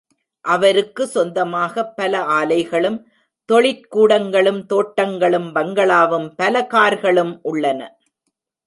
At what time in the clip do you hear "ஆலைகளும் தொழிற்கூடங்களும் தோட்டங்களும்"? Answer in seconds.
2.39-5.55